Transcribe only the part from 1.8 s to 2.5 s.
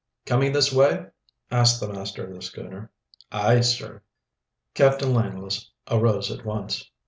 master of the